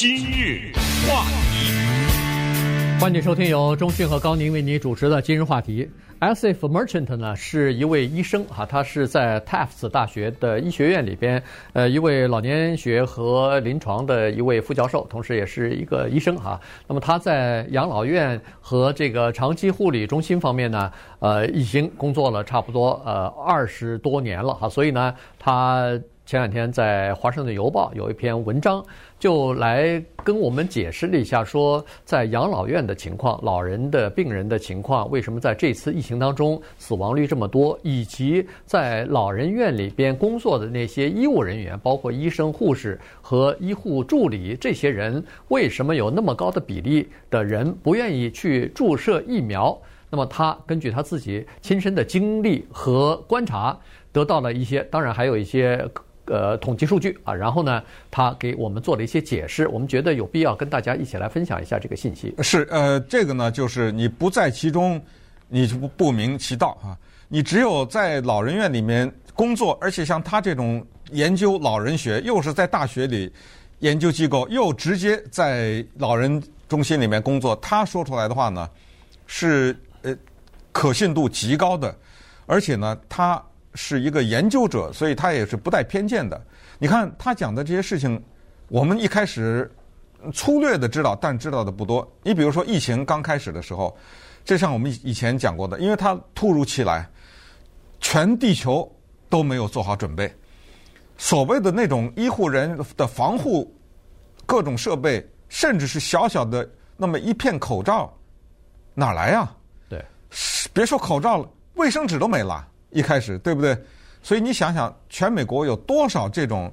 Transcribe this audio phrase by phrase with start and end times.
[0.00, 0.72] 今日
[1.06, 5.86] 话题，欢迎收听由中讯和高宁为你主持的今日话题。
[6.20, 11.42] Asif Merchant 呢是一位医生哈，他是在 Tufts 大学的医学院里边，
[11.74, 16.58] 呃，一位老年学和临床的一位副教授，同时也是一个医生哈。
[16.88, 25.92] 那么他在养老院和这个长期护理中心方面呢，呃，已经工作了差不多呃二十多年了哈，所以呢，他。
[26.30, 28.80] 前两天在《华盛顿邮报》有一篇文章，
[29.18, 49.76] 就来跟我们解释了一下，说在养老院的情况、老人的病人的情况，为什么在这次疫情当中死亡率这么多，以及在老人院里边工作的那些医务人员，包括医生、护士和医护助理这些人，为什么有那么高的比例的人不愿意去注射疫苗？
[50.08, 53.76] 那么他根据他自己亲身的经历和观察，
[54.12, 55.84] 得到了一些，当然还有一些。
[56.30, 62.32] 呃，统计数据啊，然后呢，他给我们做了一些解释，我们觉得有必要跟大家一起来分享一下这个信息。
[62.40, 65.02] 是，呃，这个呢，就是你不在其中，
[65.48, 66.96] 你就不不明其道啊。
[67.26, 73.32] 你只有在老人院里面工作，而且像他这种研究老人学，又是在大学里
[73.80, 78.70] 研究机构，又直接在老人中心里面工作，他说出来的话呢，
[79.26, 80.16] 是呃
[80.70, 81.92] 可信度极高的，
[82.46, 83.42] 而且呢，他。
[83.74, 86.40] 是一个研究者，所以他也是不带偏见的。
[86.78, 88.22] 你看他讲的这些事情，
[88.68, 89.70] 我们一开始
[90.32, 92.06] 粗略的知道，但知道的不多。
[92.22, 93.96] 你比如说疫情刚开始的时候，
[94.44, 97.08] 就像我们以前讲过的，因为它突如其来，
[98.00, 98.90] 全地球
[99.28, 100.32] 都没有做好准备。
[101.16, 103.72] 所谓的那种医护人的防护
[104.46, 108.12] 各种设备，甚至是小小的那么一片口罩，
[108.94, 109.54] 哪来呀？
[109.88, 110.04] 对，
[110.72, 112.66] 别说口罩了，卫生纸都没了。
[112.90, 113.76] 一开始对不对？
[114.22, 116.70] 所以你想想，全美国有多少这种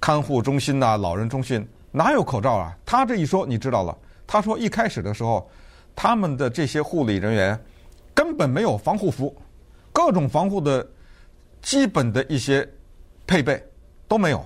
[0.00, 2.76] 看护中心呐、老人中心，哪有口罩啊？
[2.84, 3.96] 他这一说，你知道了。
[4.26, 5.48] 他说一开始的时候，
[5.94, 7.58] 他们的这些护理人员
[8.14, 9.36] 根本没有防护服，
[9.92, 10.86] 各种防护的
[11.62, 12.68] 基本的一些
[13.26, 13.62] 配备
[14.08, 14.44] 都没有。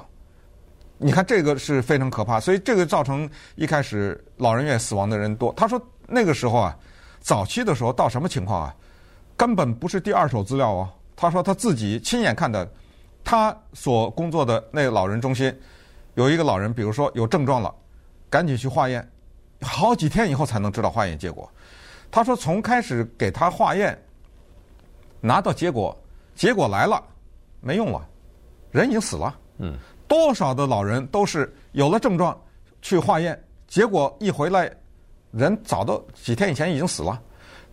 [0.98, 5.52] 你看这个是非常可怕，所以这个造成一开始老人院死亡的人多。
[5.54, 6.76] 他说那个时候啊，
[7.20, 8.74] 早期的时候到什么情况啊？
[9.36, 10.88] 根本不是第二手资料哦。
[11.16, 12.68] 他说他自己亲眼看的，
[13.22, 15.54] 他所工作的那个老人中心，
[16.14, 17.74] 有一个老人，比如说有症状了，
[18.28, 19.08] 赶紧去化验，
[19.60, 21.48] 好几天以后才能知道化验结果。
[22.10, 23.96] 他说从开始给他化验，
[25.20, 25.96] 拿到结果，
[26.34, 27.02] 结果来了，
[27.60, 28.06] 没用了，
[28.70, 29.34] 人已经死了。
[29.58, 29.76] 嗯，
[30.06, 32.40] 多少的老人都是有了症状
[32.82, 34.70] 去化验，结果一回来，
[35.30, 37.20] 人早都几天以前已经死了。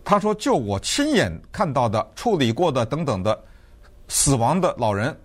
[0.04, 3.44] 他说：“就我亲眼看到的、处理过的等等的
[4.08, 5.16] 死亡的老人，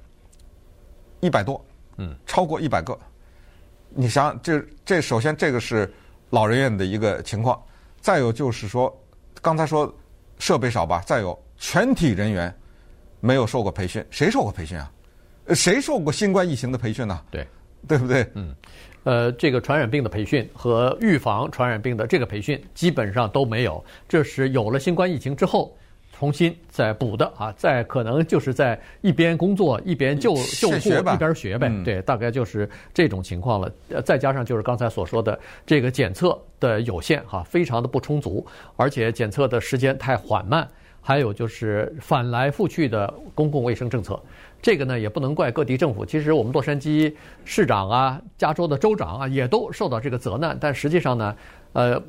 [1.19, 1.63] 一百多，
[1.97, 2.97] 嗯，超过一百个。
[3.89, 5.91] 你想，这这首先这个是
[6.29, 7.61] 老人院的一个情况。
[7.99, 8.95] 再有就是说，
[9.41, 9.93] 刚才说
[10.37, 12.55] 设备少吧，再有全体人员
[13.19, 14.91] 没有受过培训，谁受过培训啊？
[15.55, 17.19] 谁受过新冠疫情的培训呢？
[17.31, 17.47] 对，
[17.87, 18.25] 对不对？
[18.35, 18.55] 嗯。”
[19.03, 25.73] 呃，这个传染病的培训和预防传染病的这个培训基本上都没有，这是有了新冠疫情之后
[26.11, 33.71] 重新再补的啊，再可能就是在一边工作一边救救护一边学呗，对，大概就是这种情况了。
[33.91, 38.45] 呃，再加上就是刚才所说的这个检测的有限哈，非常的不充足，
[38.75, 40.67] 而且检测的时间太缓慢，
[41.07, 44.21] 还有就是反来覆去的公共卫生政策。
[44.61, 47.13] 这个呢也不能怪各地政府，其实我们洛杉矶
[47.45, 51.33] 市长啊、加州的州长啊也都受到这个责难，但实际上呢，
[51.71, 52.03] 呃，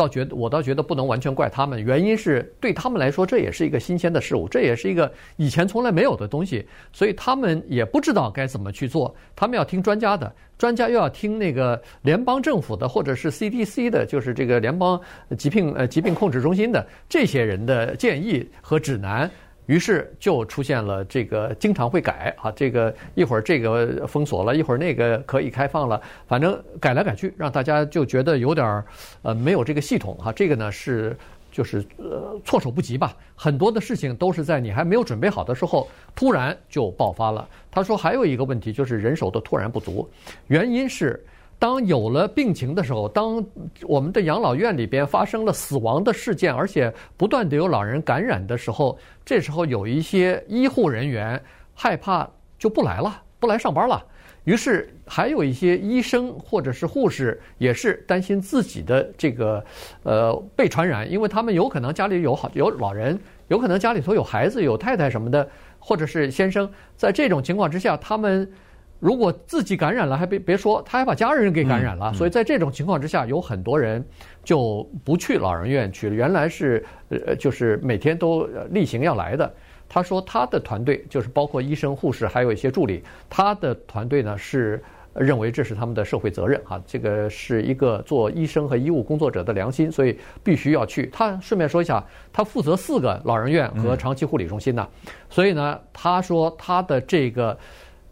[0.00, 14.98] 倒觉得我倒觉得不能完全怪他们，原因是对他们来说这也是一个新鲜的事物，这也是一个以前从来没有的东西，所以他们也不知道该怎么去做，他们要听专家的，专家又要听那个联邦政府的或者是 CDC 的，就是这个联邦
[15.36, 19.30] 疾病呃疾病控制中心的这些人的建议和指南。
[19.70, 28.84] 于是就出现了这个经常会改啊，这个一会儿这个封锁了，一会儿那个可以开放了，反正改来改去，让大家就觉得有点儿
[29.22, 30.32] 呃没有这个系统哈。
[30.32, 31.16] 这个呢是
[31.52, 37.48] 就是呃措手不及吧，很多的事情都是在你还没有准备好的时候突然就爆发了。
[37.70, 40.10] 他说还有一个问题就是人手的突然不足，
[40.48, 41.24] 原因是。
[41.60, 43.44] 当有了病情的时候，当
[43.82, 51.38] 我们的养老院里边发生了死亡的事件，而且不断的有老人感染的时候，这时候有一些医护人员
[51.74, 52.26] 害怕
[52.58, 54.02] 就不来了，不来上班了。
[54.44, 59.62] 于是还有一些医生或者是护士也是担心自己的这个
[60.02, 65.46] 呃被传染，因为他们有可能家里有好有老人，有可能家里头有孩子、有太太什么的，
[65.78, 66.66] 或者是先生，
[66.96, 68.50] 在这种情况之下，他们。
[69.00, 72.12] 如果自己感染了，还别别说，他还把家人给感染了。
[72.12, 74.04] 所以在这种情况之下，有很多人
[74.44, 76.14] 就不去老人院去了。
[76.14, 79.52] 原来是呃，就是每天都例行要来的。
[79.88, 84.80] 他说他的团队就是包括医生、护士，还有一些助理，他的团队呢是。
[85.12, 91.06] 认为这是他们的社会责任啊，这个是一个做医生和医务工作者的良心，所以必须要去。
[91.12, 92.02] 他顺便说一下，
[92.32, 94.86] 他负责四个老人院和长期护理中心呢，
[95.28, 97.58] 所以呢，他说他的这个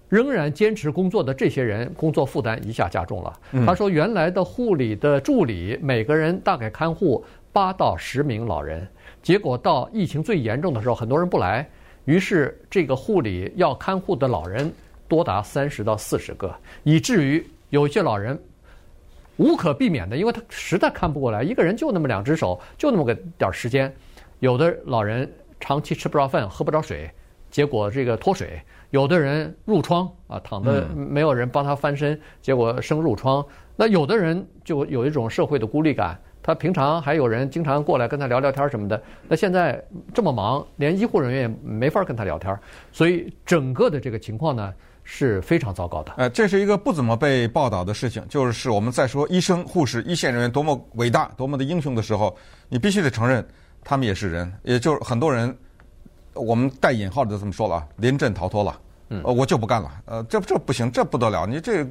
[0.09, 3.39] 仍然坚持工作的这些人，工作负担一下加重了。
[3.67, 8.87] 他说，原来的护理的助理每个人大概看护八到十名老人，
[9.23, 11.69] 结果到疫情最严重的时候，很多人不来，
[12.05, 14.73] 于是这个护理要看护的老人。
[15.09, 18.39] 多达三十到四十个，以至于有些老人
[19.39, 23.91] 无可避免的，因为他实在看不过来，一个人就那么两只手，就那么个点儿时间。
[24.41, 25.27] 有的老人
[25.59, 27.11] 长期吃不着饭，喝不着水，
[27.59, 28.47] 结果这个脱水；
[28.91, 33.45] 有的人褥疮啊，躺着没有人帮他翻身，结果生褥疮。
[33.75, 39.85] 那有的人就有一种社会的孤立感，他平常还有人经常过来跟他聊聊天什么的，那现在
[40.15, 42.57] 这么忙，连医护人员也没法跟他聊天，
[42.93, 44.73] 所以整个的这个情况呢，
[45.03, 46.13] 是非常糟糕的。
[46.17, 52.37] 呃，这是一个不怎么被报道的事情，就是我们在说医生、护士、一线人员多么伟大、多么的英雄的时候，
[52.69, 53.45] 你必须得承认，
[53.83, 54.53] 他们也是人。
[54.63, 55.53] 也就是很多人，
[56.39, 58.81] 我们带引号的这么说了啊，临阵逃脱了。
[59.11, 59.91] 嗯，呃，我就不干了。
[60.05, 61.47] 呃，这这不行，这不得了。
[61.47, 61.87] 你这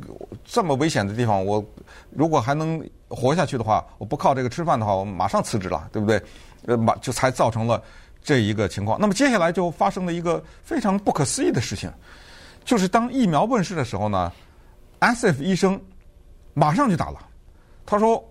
[0.46, 1.64] 这么危险的地方，我
[2.12, 6.22] 如果还能活下去的话，我不靠这个吃饭的话，我马上辞职了，对不对？
[6.66, 7.82] 呃，马就才造成了
[8.22, 9.00] 这一个情况。
[9.00, 11.92] 那么接下来就发生了一个非常不可思议的事情。
[12.64, 14.32] 就是当疫苗问世的时候呢
[15.00, 15.80] ，SF 医生
[16.54, 17.20] 马上就打了。
[17.86, 18.24] 他说：“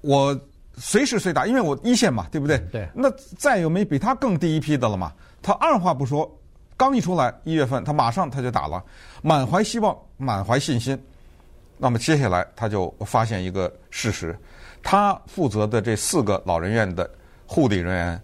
[0.00, 0.34] 我
[0.76, 2.88] 随时随打，因为我一线嘛，对不对？”对。
[2.94, 5.12] 那再有没比他更第一批的了嘛？
[5.42, 6.30] 他二话不说，
[6.76, 8.82] 刚一出来一月份，他马上他就打了，
[9.22, 10.98] 满怀希望，满怀信心。
[11.78, 14.38] 那么接下来他就发现一个事实：
[14.82, 17.10] 他负责的这四个老人院的
[17.46, 18.22] 护理人员，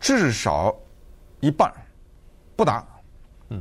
[0.00, 0.74] 至少
[1.40, 1.72] 一半
[2.56, 2.84] 不打，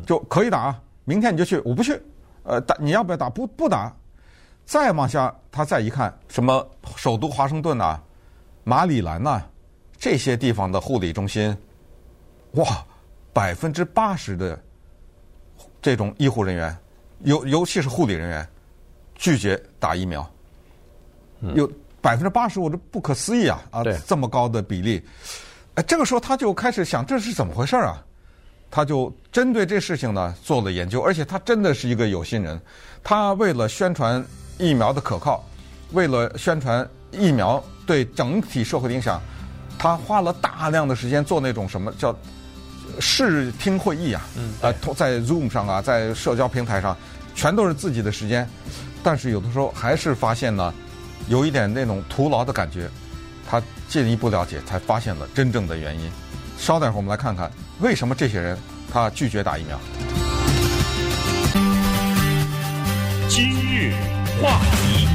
[0.06, 0.75] 就可以打。
[1.03, 2.01] 明天你就去，我不去。
[2.44, 3.30] 呃，打你要不要打？
[3.30, 3.95] 不不打。
[4.65, 8.01] 再往下，他再一看，什么首都华盛顿呐、
[8.63, 9.41] 马里兰呐，
[9.97, 11.56] 这些地方的护理中心，
[12.53, 12.83] 哇，
[13.31, 14.59] 百分之八十的
[15.81, 16.75] 这种医护人员，
[17.19, 18.47] 尤尤其是护理人员，
[19.13, 20.27] 拒绝打疫苗。
[21.53, 21.69] 有
[22.01, 23.61] 百分之八十，我这不可思议啊！
[23.69, 25.03] 啊，这么高的比例。
[25.75, 28.03] 哎，这个时候他就开始想，这是怎么回事啊？
[28.71, 32.59] 他就针对这事情呢做了研究，而且他真的是一个有心人。
[33.03, 34.25] 他为了宣传
[34.57, 35.44] 疫苗的可靠，
[35.92, 39.22] 为了宣传疫苗对整体社会的影响，
[39.78, 42.16] 他花了大量的时间做那种什么叫
[43.00, 46.96] 视听会议啊，嗯，呃，在 Zoom 上啊，在社交平台上，
[47.34, 48.48] 全都是自己的时间。
[49.04, 50.74] 但是有的时候还是发现呢，
[51.28, 52.90] 有一点那种徒劳的感觉。
[53.48, 56.10] 他进一步了解，才发现了真正的原因。
[56.57, 57.52] 稍等会儿，我们来看看。
[57.80, 58.57] 为什么这些人
[58.92, 59.80] 他拒绝打疫苗？
[63.30, 63.94] 今日
[64.41, 65.07] 话题，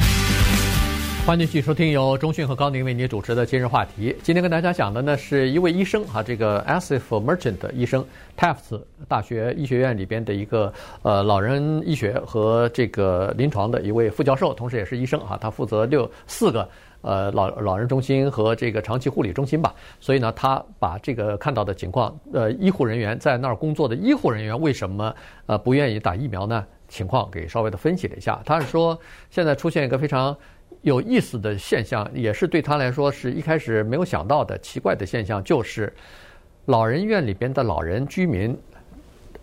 [1.26, 4.16] 欢迎继续收听由中讯和高宁为您主持的今日话题。
[4.22, 8.04] 今天跟大家讲的呢是一位医生哈，这个 Asif Merchant 的医生
[8.38, 10.72] ，Tufts 大学医学院里边的一个
[11.02, 16.68] 呃老人医学和这个临床的一位副教授，同时也是医生啊，他负责六四个。
[17.02, 25.14] 呃，老老人中心和这个长期护理中心吧，所以呢，他把这个看到的情况，呃，医护人员在那儿工作的医护人员为什么
[25.46, 26.62] 呃不愿意打疫苗呢？
[26.90, 28.38] 情况给稍微的分析了一下。
[28.44, 30.36] 他是说，现在出现一个非常
[30.82, 35.90] 有意思的现象，也是对他来说是一开始没有想到的奇怪的现象，就是
[36.66, 38.54] 老人院里边的老人居民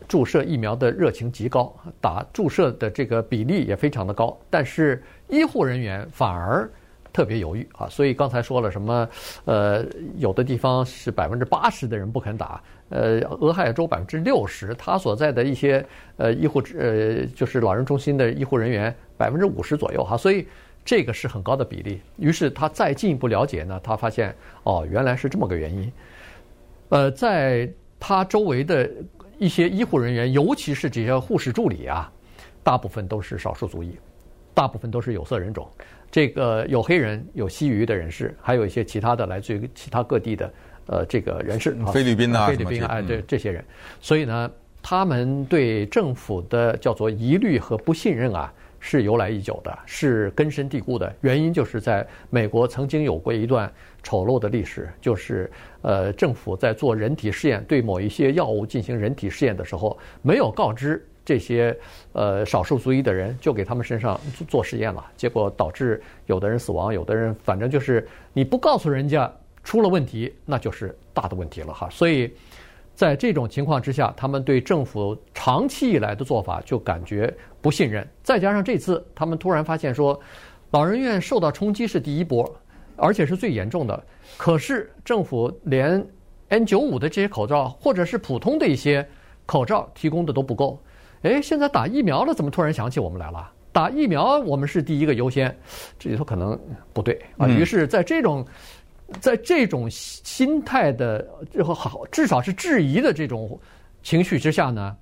[0.07, 6.69] 注射疫苗的热情极高，打注射的这个比例也非常的高，但是医护人员反而。
[7.13, 9.09] 特别犹豫啊，所以刚才说了什么？
[9.45, 9.83] 呃，
[10.17, 20.47] 有的地方是百分之八十的人不肯打，呃，俄亥俄州百分之六十，他所在的一些呃医护呃就是老人中心的医护人员百分之五十左右哈，所以
[20.85, 21.99] 这个是很高的比例。
[22.17, 25.91] 于是他再进一步了解呢，他发现哦，原来是这么个原因。
[26.89, 28.89] 呃，在他周围的
[29.37, 32.09] 一些医护人员，尤其是这些护士助理啊，
[32.63, 33.97] 大部分都是少数族裔，
[34.53, 35.67] 大部分都是有色人种。
[36.09, 40.49] 这个有黑人、有西语的人士，还有一些其他的来自于其他各地的
[40.87, 43.63] 呃这个人士，菲律宾啊，菲律宾啊，哎，对这些人，
[44.01, 44.51] 所以呢，
[44.81, 51.13] 他们对政府的叫做疑虑和不信任啊，是由来已久的，是根深蒂固的。
[51.21, 55.49] 原因就是在美国曾经有过一段丑陋的历史，就是
[55.81, 61.75] 呃政府在做人体试验，对某一些药物进行人体试验的时候，没有告知这些
[62.13, 64.17] 呃少数族裔的人，就给他们身上
[64.47, 69.29] 做实验了，结果导致有的人死亡，有的人反正就是你不告诉人家
[69.67, 71.89] 出了问题，那就是大的问题了哈。
[71.89, 72.33] 所以
[72.95, 80.17] 在这种情况之下，他们对政府长期以来的做法就感觉不信任，再加上这次他们突然发现说，
[80.71, 82.49] 老人院受到冲击是第一波，
[82.95, 84.03] 而且是最严重的，
[84.37, 86.01] 可是政府连
[86.49, 89.05] N95 的这些口罩或者是普通的一些。
[89.45, 90.77] 口罩提供的都不够，
[91.21, 93.49] 哎，现在打疫苗了，怎么突然想起我们来了？
[93.71, 95.57] 打疫苗我们是第一个优先，
[95.97, 96.59] 这里头可能
[96.91, 97.47] 不对啊。
[97.47, 98.45] 于是，在这种，
[99.21, 103.59] 在这种心态的最后好，至少是质疑的这种
[104.03, 104.95] 情绪之下呢，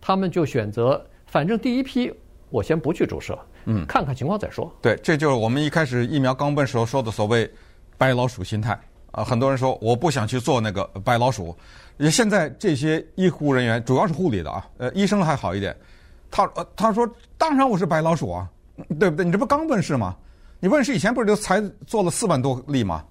[0.00, 2.12] 他们就选择，反正第一批
[2.50, 4.70] 我先不去注射，嗯，看看情况再说。
[4.82, 7.48] 对，这就是我们一开始疫苗刚问时候说的所谓
[7.96, 8.78] “白老鼠心态”
[9.12, 9.22] 啊。
[9.22, 11.56] 很多人说我不想去做那个白老鼠。
[12.10, 15.76] 现在这些医护人员主要是护理的啊，呃，医生还好一点。
[16.30, 18.48] 他呃他说，当然我是白老鼠啊，
[18.98, 19.24] 对不对？
[19.24, 20.16] 你这不刚问世吗？
[20.58, 23.04] 你问世以前不是就才做了四万多例吗？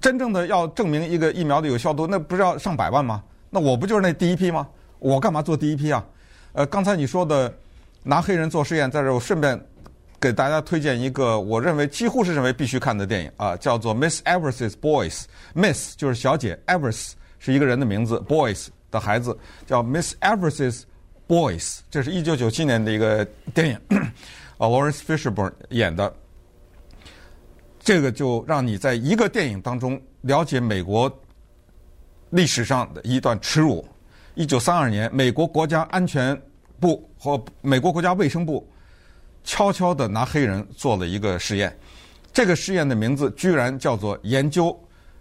[0.00, 3.22] 真正的要证明一个疫苗的有效度，那不是要上百万吗？
[3.50, 4.66] 那我不就是那第一批吗？
[4.98, 6.04] 我干嘛做第一批啊？
[6.52, 7.52] 呃，刚才你说的
[8.02, 9.60] 拿黑人做实验，在这我顺便
[10.20, 15.22] 给大家推荐一个我认为几乎是认为必须看的电影啊，叫做《Miss Evers's Boys》
[15.54, 17.12] ，Miss 就是小姐，Evers。
[17.38, 20.84] 是一个人的名字，Boys 的孩子叫 Miss Evers's
[21.28, 23.74] Boys，这是一九九七年的一个电影，
[24.56, 26.10] 啊， Lawrence Fishburn 演的。
[27.84, 31.12] 这个就让你在一个电影当中了解美国
[32.30, 33.86] 历史上的一段耻辱。
[34.34, 36.40] 一九三二年，美国国家安全
[36.80, 38.66] 部和美国国家卫生部
[39.44, 41.76] 悄悄地拿黑人做了一个实验，
[42.32, 44.76] 这个实验的名字居然叫做研究。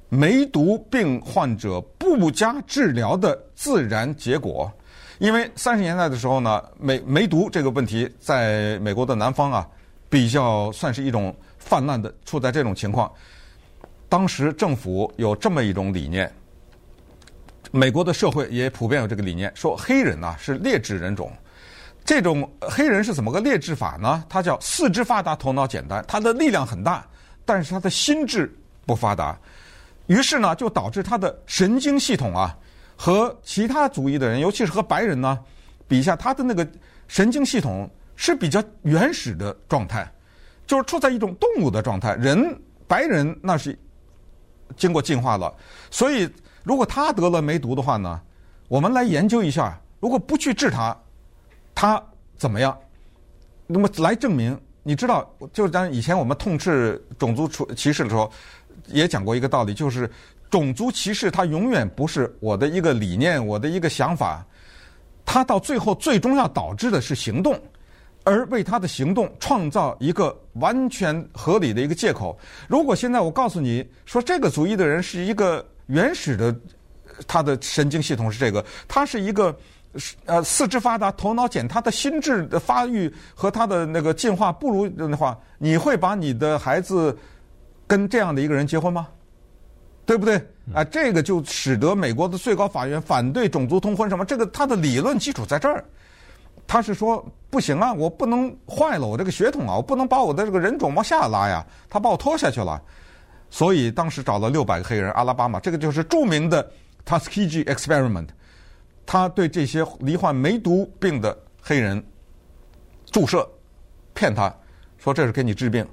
[0.08, 4.72] 梅毒病患者不加治疗的自然结果，
[5.18, 9.68] 因为三十年代的时候呢，梅梅毒这个问题在美国的南方啊，
[10.10, 13.12] 比较算是一种泛滥的，处在这种情况。
[14.10, 16.32] 当时政府有这么一种理念，
[17.72, 21.32] 美国的社会也普遍有这个理念，说黑人呐是劣质人种。
[22.06, 24.24] 这种黑人是怎么个劣质法呢？
[24.28, 27.08] 他叫四肢发达，头脑简单，他的力量很大，
[27.46, 28.54] 但是他的心智
[28.86, 29.40] 不发达。
[30.08, 32.56] 于是呢，就导致他的神经系统啊，
[32.98, 35.40] 和其他族裔的人，尤其是和白人呢，
[35.88, 36.68] 比一下，他的那个
[37.08, 40.06] 神经系统是比较原始的状态，
[40.68, 42.16] 就是处在一种动物的状态。
[42.16, 43.78] 人白人那是
[44.76, 45.54] 经过进化了，
[45.92, 46.30] 所以
[46.64, 48.22] 如果他得了梅毒的话呢，
[48.68, 50.96] 我们来研究一下，如果不去治他，
[51.74, 52.02] 他
[52.38, 52.78] 怎么样？
[53.68, 58.32] 那么来证明，你知道，就是咱以前我们痛斥种族出歧视的时候。
[58.88, 60.10] 也讲过一个道理，就是
[60.50, 64.46] 种族歧视它永远不是我的一个理念，我的一个想法，
[65.24, 67.58] 它到最后最终要导致的是行动，
[68.24, 72.38] 而为他的行动创造一个完全合理的一个借口。
[72.68, 76.56] 如果现在我告诉你说这个族裔的人是一个原始的，
[77.28, 79.56] 他的神经系统是这个，他是一个
[80.26, 87.18] 呃四肢发达、头脑简，他的心智的发育和他的那个进化不如的话，你会把你的孩子？
[87.86, 89.10] 跟这样的一个人结婚吗？
[90.06, 90.38] 对不对？
[90.74, 94.24] 啊，这个就使得美国的最高法院反对种族通婚什么？
[94.24, 95.84] 这个他的理论基础在这儿，
[96.68, 102.82] 他是说不行啊，我不能坏了我这个血统啊，我不能把我的这个人种往下拉呀，他把我拖下去了。
[103.50, 106.72] 所以当时找了六百个黑人，阿拉巴马这个就是著名的
[107.06, 108.30] Tuskegee Experiment，
[109.06, 112.04] 他对这些罹患梅毒病的黑人
[113.12, 113.48] 注射，
[114.14, 114.52] 骗他
[114.98, 115.88] 说这是给你治病，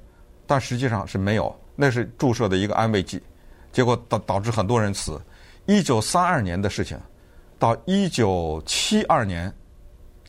[0.46, 1.54] 但实际上是没有。
[1.76, 3.22] 那是注射的一个安慰剂，
[3.72, 5.18] 结果导导致很多人死。
[5.64, 6.98] 一九三二年的事情，
[7.58, 9.50] 到一九七二年，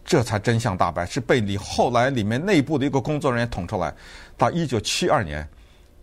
[0.04, 3.94] 这才真相大白，是被你后来里面内部的一个工作人员捅出来，
[4.38, 5.48] 到一九七二年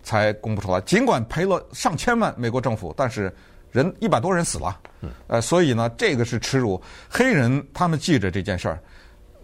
[0.03, 0.81] 才公布出来。
[0.83, 3.35] 尽管赔了上千万美国政府，但是
[3.73, 4.81] 人一百多人死了，
[5.27, 6.81] 呃，所以呢，这个是耻辱。
[7.09, 8.79] 黑人他们记着这件事儿。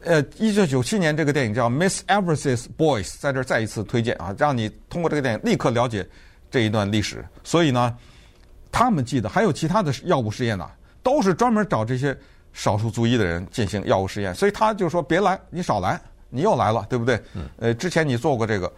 [0.07, 6.07] 呃，一九九七年这个电影叫《Miss Evers's Boys》，在这儿再一次推荐啊，让你通过这个电影立刻了解
[6.51, 7.25] 这一段历史。
[7.43, 7.97] 所以呢，
[8.71, 10.71] 他们记得还有其他的药物试验呢，
[11.03, 12.15] 都是专门找这些
[12.55, 14.35] 少数族裔的人进行药物实验。
[14.35, 17.21] 所以他就说：“别来，你少来，你又来了，对不对？”
[17.61, 18.73] 呃，之前你做过这个，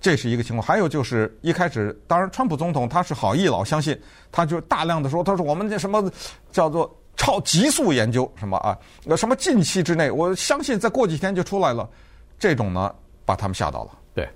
[0.00, 0.66] 这是一个情况。
[0.66, 3.96] 还有就是一开始，当然，川普总统他是好意老，相信
[4.32, 6.10] 他就大量的说：“他说我们这什么
[6.50, 8.74] 叫做。”超极速研究什么啊？
[9.04, 11.86] 那什么近期之内，我相信再过几天就出来了。
[12.38, 12.94] 这种呢，
[13.26, 13.90] 把他们吓到了。
[14.14, 14.26] 对，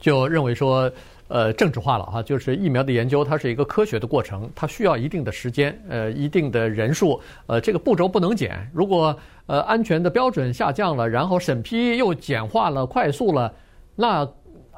[0.00, 0.90] 就认为说，
[1.34, 8.70] 呃政治化了哈，就是疫苗的研究它是一个科学的过程，它需要一定的时间，呃一定的人数，呃这个步骤不能减。
[8.72, 13.52] 如果呃安全的标准下降了，然后审批又简化了、快速了，
[13.96, 14.24] 那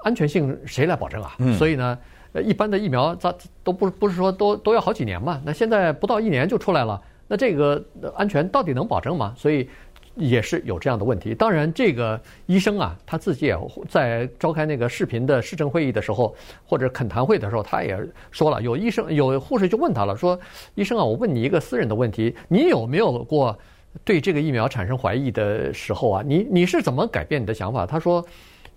[0.03, 1.35] 安全性谁来保证啊？
[1.41, 1.99] 嗯、所以呢，
[2.33, 6.99] 呃一般的疫苗它都不不是说都都要好几年嘛，那现在不到一年就出来了，
[7.29, 7.85] 那这个
[8.17, 9.35] 安全到底能保证吗？
[9.37, 9.69] 所以。
[10.16, 11.35] 也是有这样的问题。
[11.35, 13.56] 当然，这个医生啊，他自己也
[13.88, 16.35] 在召开那个视频的市政会议的时候，
[16.66, 17.99] 或者恳谈会的时候，他也
[18.30, 20.38] 说了，有医生、有护士就问他了，说
[20.75, 23.56] ：“医生啊，我问你一个私人的问题，你有没有过
[24.04, 26.23] 对这个疫苗产生怀疑的时候啊？
[26.26, 28.25] 你你是怎么改变你的想法？”他说。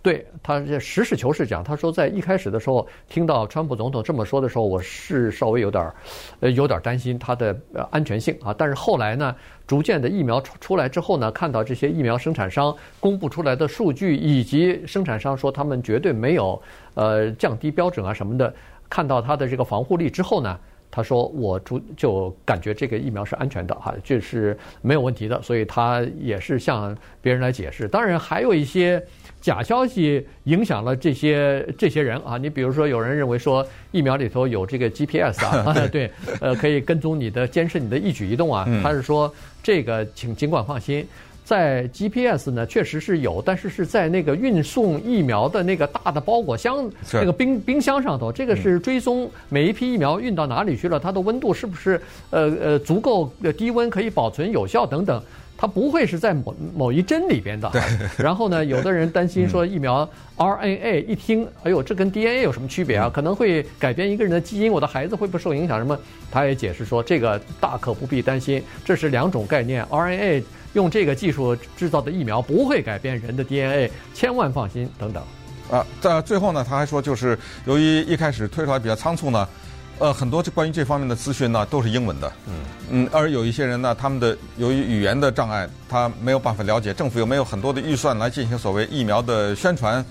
[0.02, 5.96] 对，他这实事求是讲，他说在一开始的时候听到川普总统这么说的时候，我是稍微有点儿，
[6.40, 7.54] 呃，有点担心他的
[7.92, 8.56] 安全性啊。
[8.58, 9.36] 但是后来呢，
[9.68, 16.62] 逐渐的疫苗出出来之后呢，看到这些疫苗生产商公布出来的数据，以及生产商说他们绝对没有
[16.94, 18.54] 呃降低标准啊什么的，
[18.90, 20.58] 看到它的这个防护力之后呢，
[20.90, 25.42] 他说我逐就感觉这个疫苗是安全的哈，就是没有问题的。
[25.42, 27.86] 所以他也是向别人来解释。
[27.86, 29.06] 当然还有一些。
[29.42, 32.38] 假消息影响了这些这些人啊！
[32.38, 38.68] 你比如说，有人认为说疫苗里头有这个 GPS 啊， 对，呃，可以跟踪你的、监视你的一举一动啊。
[38.84, 41.08] 他是说这个，请尽管放心，
[41.46, 55.22] 在 GPS 呢确实是有，但是是在那个运送疫苗的那个大的包裹箱那个冰冰箱上头，这个是追踪每一批疫苗运到哪里去了，它的温度是不是呃呃足够低温可以保存有效等等。
[55.62, 57.70] 它不会是在某某一针里边的。
[57.72, 57.82] 对。
[58.24, 63.12] 然后呢，有的人担心说疫苗 RNA 一听，哎呦，这跟 DNA 有什么区别啊？
[63.14, 65.78] 可能会改变一个人的基因，我的孩子会不会受影响？
[65.78, 66.00] 什么？
[66.32, 69.84] 他也解释说，这个大可不必担心，这是两种概念。
[69.88, 74.90] RNA 用这个技术制造的疫苗不会改变人的 DNA，千万放心。
[74.98, 75.22] 等等。
[75.70, 79.46] 啊，在最后呢，他还说，就是由于一开始推出来比较仓促呢。
[80.00, 82.32] 呃，很多这关于这方面的资讯呢，都是英文的。
[82.48, 82.54] 嗯
[82.90, 86.94] 嗯，而有一些人呢，他们的由于语言的障碍，他没有办法了解。
[86.94, 90.04] 政府又没有很多的预算来进行所谓疫苗的宣传，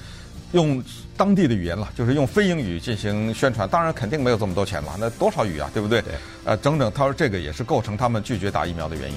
[0.52, 0.82] 用
[1.16, 3.66] 当地的语言了，就是用非英语进行宣传。
[3.66, 6.02] 当然，肯定没有这么多钱了，那多少语啊，对不对？
[6.02, 6.12] 对。
[6.44, 9.16] 呃，整整，他说这个也是构成他们拒绝打疫苗的原因。